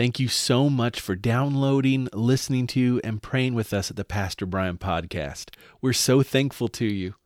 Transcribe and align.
Thank 0.00 0.16
you 0.18 0.28
so 0.28 0.70
much 0.70 0.98
for 0.98 1.14
downloading, 1.14 2.08
listening 2.14 2.66
to, 2.68 3.02
and 3.04 3.22
praying 3.22 3.52
with 3.52 3.74
us 3.74 3.90
at 3.90 3.98
the 3.98 4.04
Pastor 4.06 4.46
Brian 4.46 4.78
podcast. 4.78 5.50
We're 5.82 5.92
so 5.92 6.22
thankful 6.22 6.68
to 6.68 6.86
you. 6.86 7.16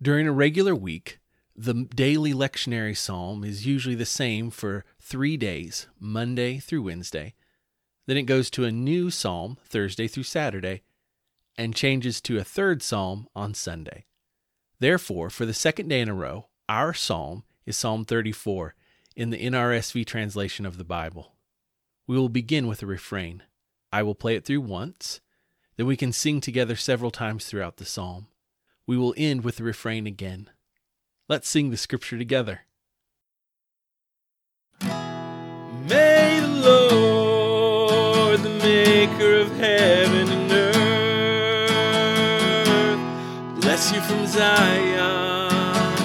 During 0.00 0.26
a 0.26 0.32
regular 0.32 0.74
week, 0.74 1.18
the 1.54 1.74
daily 1.74 2.32
lectionary 2.32 2.96
psalm 2.96 3.44
is 3.44 3.66
usually 3.66 3.94
the 3.94 4.06
same 4.06 4.50
for 4.50 4.84
three 4.98 5.36
days, 5.36 5.88
Monday 5.98 6.58
through 6.58 6.82
Wednesday. 6.82 7.34
Then 8.06 8.16
it 8.16 8.22
goes 8.22 8.48
to 8.50 8.64
a 8.64 8.72
new 8.72 9.10
psalm, 9.10 9.58
Thursday 9.66 10.08
through 10.08 10.22
Saturday, 10.22 10.82
and 11.60 11.74
changes 11.74 12.22
to 12.22 12.38
a 12.38 12.44
third 12.44 12.82
psalm 12.82 13.28
on 13.36 13.52
Sunday. 13.52 14.06
Therefore, 14.78 15.28
for 15.28 15.44
the 15.44 15.52
second 15.52 15.88
day 15.88 16.00
in 16.00 16.08
a 16.08 16.14
row, 16.14 16.48
our 16.70 16.94
psalm 16.94 17.44
is 17.66 17.76
Psalm 17.76 18.06
34 18.06 18.74
in 19.14 19.28
the 19.28 19.44
NRSV 19.44 20.06
translation 20.06 20.64
of 20.64 20.78
the 20.78 20.84
Bible. 20.84 21.34
We 22.06 22.16
will 22.16 22.30
begin 22.30 22.66
with 22.66 22.82
a 22.82 22.86
refrain. 22.86 23.42
I 23.92 24.02
will 24.02 24.14
play 24.14 24.36
it 24.36 24.46
through 24.46 24.62
once, 24.62 25.20
then 25.76 25.84
we 25.84 25.98
can 25.98 26.12
sing 26.12 26.40
together 26.40 26.76
several 26.76 27.10
times 27.10 27.44
throughout 27.44 27.76
the 27.76 27.84
psalm. 27.84 28.28
We 28.86 28.96
will 28.96 29.14
end 29.18 29.44
with 29.44 29.56
the 29.56 29.64
refrain 29.64 30.06
again. 30.06 30.48
Let's 31.28 31.48
sing 31.48 31.68
the 31.68 31.76
scripture 31.76 32.16
together. 32.16 32.62
Zion. 44.60 45.96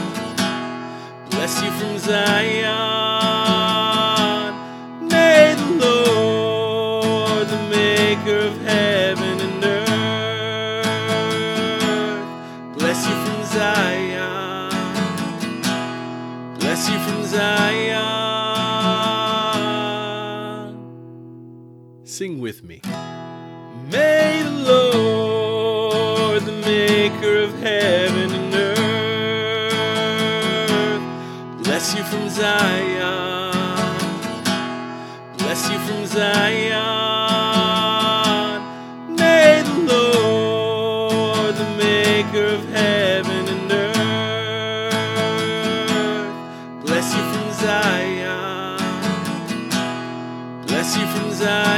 Bless 1.29 1.53
you 1.61 1.71
from 1.71 1.93
Zion. 1.99 2.63
May 5.09 5.55
the 5.61 5.71
Lord, 5.85 7.45
the 7.49 7.61
maker 7.79 8.38
of 8.49 8.55
heaven 8.61 9.35
and 9.47 9.66
earth, 9.66 10.88
bless 12.77 12.99
you 13.09 13.16
from 13.25 13.41
Zion. 13.55 14.72
Bless 16.59 16.81
you 16.89 16.97
from 17.05 17.19
Zion. 17.25 18.05
Sing 22.05 22.39
with 22.39 22.63
me. 22.63 22.79
May 23.91 24.43
the 24.43 24.57
Lord, 24.72 26.41
the 26.43 26.57
maker 26.72 27.35
of 27.47 27.51
heaven 27.59 27.94
bless 31.85 31.97
you 32.00 32.03
from 32.06 32.29
Zion. 32.31 33.53
Bless 35.38 35.69
you 35.69 35.78
from 35.85 36.07
Zion. 36.07 36.75
May 39.16 39.62
the 39.62 39.94
Lord, 39.94 41.56
the 41.56 41.69
maker 41.78 42.46
of 42.46 42.68
heaven 42.69 43.47
and 43.47 43.72
earth, 43.72 43.96
bless 46.88 47.13
you 47.13 47.22
from 47.34 47.53
Zion. 47.53 48.81
Bless 50.66 50.97
you 50.97 51.06
from 51.06 51.31
Zion. 51.34 51.69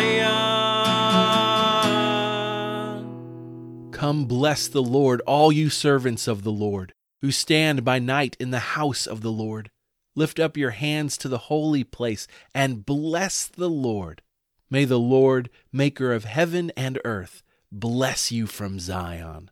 Come 3.92 4.26
bless 4.26 4.70
the 4.70 4.82
Lord, 4.82 5.20
all 5.28 5.52
you 5.52 5.70
servants 5.70 6.30
of 6.30 6.44
the 6.44 6.52
Lord, 6.54 6.94
who 7.20 7.32
stand 7.32 7.84
by 7.84 8.00
night 8.00 8.38
in 8.40 8.52
the 8.52 8.60
house 8.60 9.06
of 9.06 9.20
the 9.20 9.34
Lord. 9.34 9.70
Lift 10.18 10.40
up 10.40 10.58
your 10.58 10.72
hands 10.72 11.16
to 11.20 11.30
the 11.30 11.38
holy 11.38 11.84
place 11.84 12.28
and 12.52 12.84
bless 12.84 13.46
the 13.46 13.70
Lord. 13.70 14.24
May 14.68 14.84
the 14.84 14.98
Lord, 14.98 15.52
maker 15.72 16.12
of 16.12 16.24
heaven 16.24 16.72
and 16.76 16.98
earth, 17.06 17.44
bless 17.72 18.32
you 18.32 18.48
from 18.48 18.80
Zion. 18.80 19.52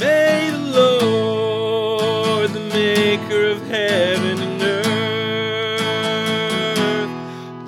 May 0.00 0.50
the 0.50 0.58
Lord, 1.00 2.50
the 2.50 2.58
maker 2.58 3.50
of 3.50 3.64
heaven 3.68 4.40
and 4.40 4.60
earth, 4.60 4.90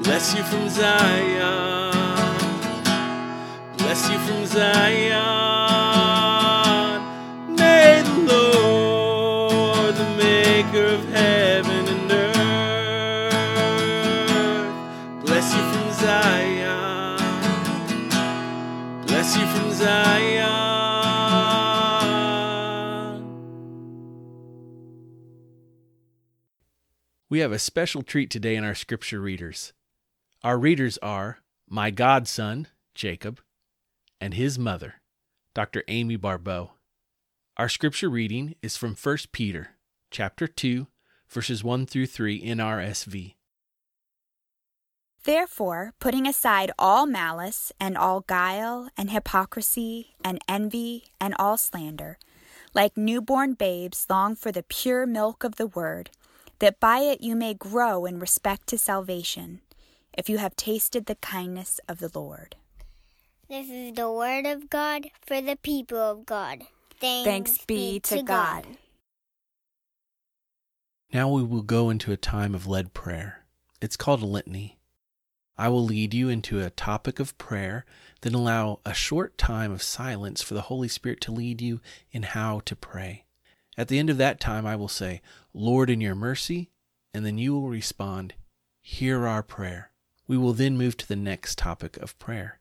bless 0.02 0.34
you 0.34 0.42
from 0.42 0.68
Zion. 0.68 1.94
Bless 3.78 4.10
you 4.10 4.18
from 4.18 4.46
Zion. 4.46 5.25
We 27.36 27.41
have 27.41 27.53
a 27.53 27.59
special 27.59 28.00
treat 28.03 28.30
today 28.30 28.56
in 28.56 28.65
our 28.65 28.74
scripture 28.74 29.21
readers. 29.21 29.74
Our 30.42 30.56
readers 30.56 30.97
are 31.03 31.41
my 31.68 31.91
godson, 31.91 32.66
Jacob, 32.94 33.41
and 34.18 34.33
his 34.33 34.59
mother, 34.59 35.03
Dr. 35.53 35.84
Amy 35.86 36.16
Barbeau. 36.16 36.71
Our 37.59 37.68
scripture 37.68 38.09
reading 38.09 38.54
is 38.62 38.78
from 38.78 38.94
1 38.97 39.18
Peter 39.33 39.72
chapter 40.10 40.47
2, 40.47 40.86
verses 41.28 41.62
1 41.62 41.84
through 41.84 42.06
3 42.06 42.36
in 42.36 42.56
RSV. 42.56 43.34
Therefore, 45.24 45.92
putting 46.00 46.27
aside 46.27 46.72
all 46.78 47.04
malice 47.04 47.71
and 47.78 47.98
all 47.98 48.22
guile 48.22 48.88
and 48.97 49.10
hypocrisy 49.10 50.15
and 50.24 50.38
envy 50.48 51.09
and 51.21 51.34
all 51.38 51.59
slander, 51.59 52.16
like 52.72 52.97
newborn 52.97 53.53
babes, 53.53 54.06
long 54.09 54.36
for 54.36 54.50
the 54.50 54.62
pure 54.62 55.04
milk 55.04 55.44
of 55.44 55.56
the 55.56 55.66
word, 55.66 56.09
that 56.58 56.80
by 56.80 57.00
it 57.00 57.20
you 57.20 57.36
may 57.36 57.54
grow 57.54 58.04
in 58.06 58.18
respect 58.18 58.66
to 58.68 58.78
salvation 58.78 59.60
if 60.16 60.28
you 60.28 60.38
have 60.38 60.56
tasted 60.56 61.06
the 61.06 61.14
kindness 61.16 61.80
of 61.88 61.98
the 61.98 62.10
Lord. 62.14 62.56
This 63.48 63.68
is 63.68 63.94
the 63.94 64.10
word 64.10 64.47
of 64.47 64.68
God 64.70 65.10
for 65.24 65.41
the 65.41 65.56
people 65.56 65.98
of 65.98 66.26
God. 66.26 66.62
Thanks, 67.00 67.24
Thanks 67.26 67.64
be 67.64 68.00
to 68.00 68.22
God. 68.22 68.66
Now 71.12 71.28
we 71.28 71.42
will 71.42 71.62
go 71.62 71.91
into 71.91 72.10
a 72.10 72.16
time 72.16 72.54
of 72.54 72.66
led 72.66 72.92
prayer. 72.92 73.44
It's 73.80 73.97
called 73.97 74.22
a 74.22 74.26
litany. 74.26 74.78
I 75.59 75.68
will 75.68 75.84
lead 75.84 76.12
you 76.12 76.28
into 76.28 76.60
a 76.60 76.70
topic 76.70 77.20
of 77.20 77.38
prayer, 77.38 77.86
then 78.22 78.34
allow 78.34 78.80
a 78.84 78.92
short 78.92 79.38
time 79.38 79.72
of 79.72 79.82
silence 79.82 80.42
for 80.42 80.54
the 80.54 80.62
Holy 80.62 80.88
Spirit 80.88 81.20
to 81.22 81.32
lead 81.32 81.62
you 81.62 81.80
in 82.10 82.24
how 82.24 82.60
to 82.64 82.76
pray. 82.76 83.24
At 83.78 83.88
the 83.88 83.98
end 83.98 84.10
of 84.10 84.18
that 84.18 84.41
time, 84.41 84.66
I 84.66 84.76
will 84.76 84.88
say, 84.88 85.20
Lord, 85.58 85.88
in 85.88 86.03
your 86.03 86.14
mercy, 86.14 86.70
and 87.14 87.24
then 87.24 87.38
you 87.38 87.54
will 87.54 87.70
respond, 87.70 88.34
Hear 88.82 89.26
our 89.26 89.42
prayer. 89.42 89.91
We 90.28 90.36
will 90.36 90.53
then 90.53 90.76
move 90.76 90.98
to 90.98 91.08
the 91.08 91.16
next 91.16 91.56
topic 91.56 91.97
of 91.97 92.18
prayer. 92.18 92.60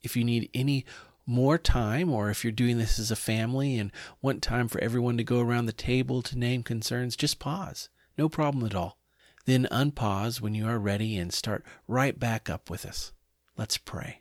If 0.00 0.16
you 0.16 0.22
need 0.22 0.48
any 0.54 0.86
more 1.26 1.58
time, 1.58 2.08
or 2.08 2.30
if 2.30 2.44
you're 2.44 2.52
doing 2.52 2.78
this 2.78 3.00
as 3.00 3.10
a 3.10 3.16
family 3.16 3.78
and 3.78 3.90
want 4.22 4.42
time 4.42 4.68
for 4.68 4.80
everyone 4.80 5.16
to 5.16 5.24
go 5.24 5.40
around 5.40 5.66
the 5.66 5.72
table 5.72 6.22
to 6.22 6.38
name 6.38 6.62
concerns, 6.62 7.16
just 7.16 7.40
pause. 7.40 7.88
No 8.16 8.28
problem 8.28 8.64
at 8.64 8.76
all. 8.76 8.96
Then 9.44 9.66
unpause 9.72 10.40
when 10.40 10.54
you 10.54 10.68
are 10.68 10.78
ready 10.78 11.16
and 11.16 11.32
start 11.32 11.64
right 11.88 12.16
back 12.16 12.48
up 12.48 12.70
with 12.70 12.86
us. 12.86 13.12
Let's 13.56 13.76
pray. 13.76 14.20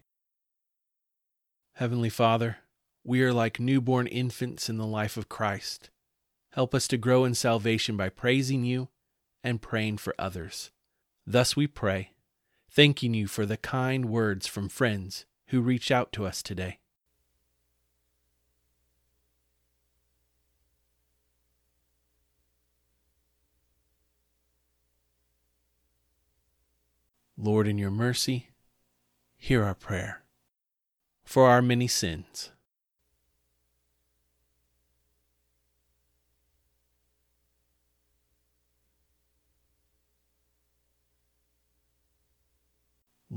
Heavenly 1.74 2.10
Father, 2.10 2.58
we 3.04 3.22
are 3.22 3.34
like 3.34 3.60
newborn 3.60 4.08
infants 4.08 4.68
in 4.68 4.78
the 4.78 4.88
life 4.88 5.16
of 5.16 5.30
Christ. 5.30 5.92
Help 6.60 6.76
us 6.76 6.90
to 6.90 6.98
grow 6.98 7.24
in 7.24 7.34
salvation 7.34 7.96
by 7.96 8.10
praising 8.10 8.66
you 8.66 8.90
and 9.46 9.62
praying 9.62 9.98
for 9.98 10.14
others. 10.20 10.72
Thus 11.26 11.56
we 11.56 11.68
pray, 11.68 12.12
thanking 12.70 13.14
you 13.14 13.28
for 13.28 13.46
the 13.46 13.56
kind 13.56 14.10
words 14.10 14.46
from 14.46 14.68
friends 14.68 15.26
who 15.48 15.62
reached 15.62 15.90
out 15.90 16.12
to 16.12 16.26
us 16.26 16.44
today. 16.44 16.80
Lord, 27.38 27.70
in 27.70 27.78
your 27.78 27.90
mercy, 27.90 28.50
hear 29.38 29.64
our 29.64 29.76
prayer 29.76 30.24
for 31.24 31.48
our 31.48 31.62
many 31.62 31.88
sins. 31.88 32.52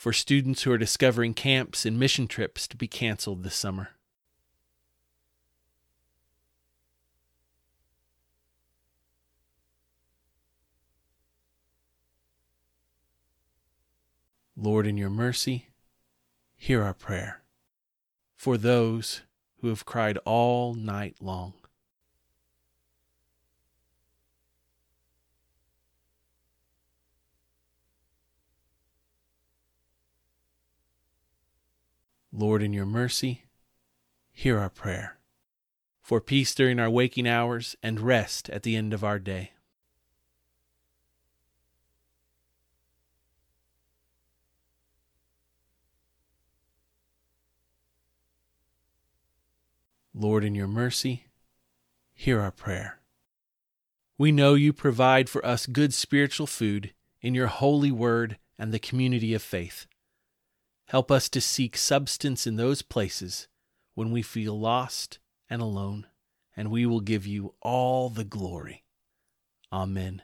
For 0.00 0.14
students 0.14 0.62
who 0.62 0.72
are 0.72 0.78
discovering 0.78 1.34
camps 1.34 1.84
and 1.84 1.98
mission 1.98 2.26
trips 2.26 2.66
to 2.68 2.74
be 2.74 2.88
canceled 2.88 3.42
this 3.42 3.54
summer. 3.54 3.90
Lord, 14.56 14.86
in 14.86 14.96
your 14.96 15.10
mercy, 15.10 15.68
hear 16.56 16.82
our 16.82 16.94
prayer. 16.94 17.42
For 18.36 18.56
those 18.56 19.20
who 19.58 19.68
have 19.68 19.84
cried 19.84 20.16
all 20.24 20.72
night 20.72 21.16
long. 21.20 21.59
Lord, 32.40 32.62
in 32.62 32.72
your 32.72 32.86
mercy, 32.86 33.44
hear 34.32 34.58
our 34.58 34.70
prayer. 34.70 35.18
For 36.00 36.22
peace 36.22 36.54
during 36.54 36.80
our 36.80 36.88
waking 36.88 37.28
hours 37.28 37.76
and 37.82 38.00
rest 38.00 38.48
at 38.48 38.62
the 38.62 38.76
end 38.76 38.94
of 38.94 39.04
our 39.04 39.18
day. 39.18 39.52
Lord, 50.14 50.42
in 50.42 50.54
your 50.54 50.66
mercy, 50.66 51.26
hear 52.14 52.40
our 52.40 52.50
prayer. 52.50 53.00
We 54.16 54.32
know 54.32 54.54
you 54.54 54.72
provide 54.72 55.28
for 55.28 55.44
us 55.44 55.66
good 55.66 55.92
spiritual 55.92 56.46
food 56.46 56.94
in 57.20 57.34
your 57.34 57.48
holy 57.48 57.92
word 57.92 58.38
and 58.58 58.72
the 58.72 58.78
community 58.78 59.34
of 59.34 59.42
faith. 59.42 59.86
Help 60.90 61.08
us 61.12 61.28
to 61.28 61.40
seek 61.40 61.76
substance 61.76 62.48
in 62.48 62.56
those 62.56 62.82
places 62.82 63.46
when 63.94 64.10
we 64.10 64.22
feel 64.22 64.58
lost 64.58 65.20
and 65.48 65.62
alone, 65.62 66.08
and 66.56 66.68
we 66.68 66.84
will 66.84 66.98
give 66.98 67.24
you 67.24 67.54
all 67.62 68.10
the 68.10 68.24
glory. 68.24 68.82
Amen. 69.72 70.20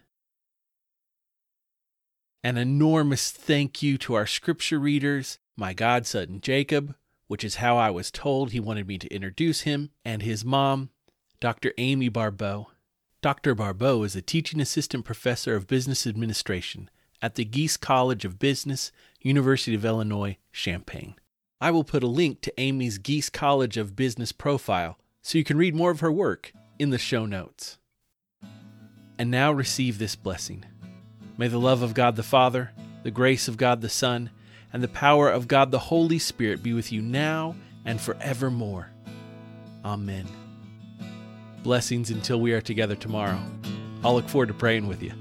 An 2.43 2.57
enormous 2.57 3.31
thank 3.31 3.81
you 3.81 3.97
to 3.99 4.15
our 4.15 4.27
scripture 4.27 4.81
readers, 4.81 5.39
my 5.57 5.73
godson 5.73 6.41
Jacob, 6.41 6.97
which 7.29 7.45
is 7.45 7.57
how 7.57 7.77
I 7.77 7.91
was 7.91 8.11
told 8.11 8.51
he 8.51 8.59
wanted 8.59 8.89
me 8.89 8.99
to 8.99 9.15
introduce 9.15 9.61
him, 9.61 9.91
and 10.05 10.21
his 10.21 10.45
mom, 10.45 10.91
Dr. 11.39 11.75
Amy 11.79 12.09
Barbeau. 12.09 12.73
Dr. 13.23 13.55
Barbeau 13.55 14.03
is 14.03 14.17
a 14.17 14.21
teaching 14.21 14.61
assistant 14.61 15.05
professor 15.05 15.55
of 15.55 15.69
business 15.69 16.09
administration 16.09 16.91
at 17.21 17.35
the 17.35 17.45
Gies 17.45 17.77
College 17.77 18.25
of 18.25 18.39
Business, 18.39 18.93
University 19.21 19.75
of 19.75 19.85
Illinois, 19.85 20.37
Champaign. 20.53 21.15
I 21.61 21.71
will 21.71 21.85
put 21.85 22.03
a 22.03 22.09
link 22.09 22.43
to 22.43 22.61
Amy's 22.61 22.99
Gies 22.99 23.31
College 23.31 23.77
of 23.77 23.97
Business 23.97 24.33
profile 24.33 24.99
so 25.23 25.39
you 25.39 25.45
can 25.45 25.59
read 25.59 25.75
more 25.75 25.91
of 25.91 26.01
her 26.01 26.13
work 26.13 26.53
in 26.79 26.91
the 26.91 26.99
show 26.99 27.27
notes. 27.27 27.79
And 29.19 29.31
now 29.31 29.53
receive 29.53 29.99
this 29.99 30.15
blessing. 30.15 30.65
May 31.39 31.49
the 31.49 31.59
love 31.59 31.83
of 31.83 31.95
God 31.95 32.17
the 32.17 32.23
Father, 32.23 32.73
the 33.03 33.11
grace 33.11 33.49
of 33.49 33.57
God 33.57 33.81
the 33.81 33.89
Son, 33.89 34.31
and 34.73 34.83
the 34.83 34.89
power 34.89 35.31
of 35.31 35.49
God 35.49 35.71
the 35.71 35.79
Holy 35.79 36.19
Spirit 36.19 36.63
be 36.63 36.73
with 36.73 36.93
you 36.93 37.01
now 37.01 37.57
and 37.85 38.01
forevermore. 38.01 38.91
Amen. 39.85 40.27
Blessings 41.63 42.11
until 42.11 42.41
we 42.41 42.53
are 42.53 42.61
together 42.61 42.95
tomorrow. 42.95 43.41
I'll 44.05 44.15
look 44.15 44.29
forward 44.29 44.49
to 44.49 44.55
praying 44.55 44.87
with 44.87 45.03
you. 45.03 45.13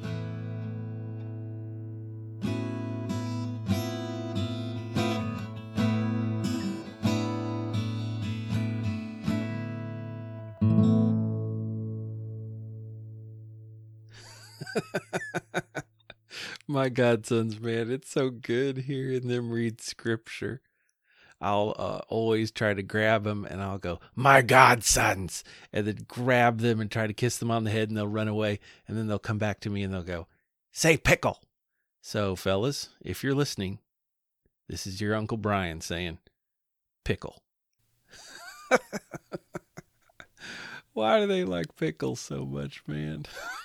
My 16.68 16.90
godsons, 16.90 17.60
man, 17.60 17.92
it's 17.92 18.10
so 18.10 18.30
good 18.30 18.80
hearing 18.80 19.28
them 19.28 19.52
read 19.52 19.82
scripture. 19.82 20.62
I'll 21.42 21.76
uh, 21.78 22.00
always 22.08 22.50
try 22.52 22.74
to 22.74 22.82
grab 22.82 23.24
them 23.24 23.46
and 23.46 23.62
I'll 23.62 23.78
go, 23.78 24.00
My 24.16 24.42
godsons, 24.42 25.44
and 25.72 25.86
then 25.86 26.06
grab 26.08 26.60
them 26.60 26.80
and 26.80 26.90
try 26.90 27.08
to 27.08 27.14
kiss 27.14 27.38
them 27.38 27.52
on 27.52 27.66
the 27.66 27.72
head 27.72 27.90
and 27.90 27.98
they'll 27.98 28.08
run 28.08 28.28
away. 28.28 28.60
And 28.88 28.98
then 28.98 29.08
they'll 29.08 29.20
come 29.20 29.38
back 29.38 29.60
to 29.62 29.70
me 29.70 29.84
and 29.84 29.94
they'll 29.94 30.04
go, 30.04 30.28
Say 30.72 30.98
pickle. 30.98 31.42
So, 32.02 32.36
fellas, 32.36 32.90
if 33.02 33.24
you're 33.24 33.36
listening, 33.36 33.80
this 34.68 34.88
is 34.88 35.02
your 35.02 35.16
Uncle 35.16 35.38
Brian 35.38 35.82
saying, 35.82 36.20
Pickle. 37.04 37.42
Why 40.94 41.20
do 41.20 41.28
they 41.28 41.44
like 41.44 41.76
pickles 41.76 42.22
so 42.22 42.46
much, 42.46 42.82
man? 42.88 43.26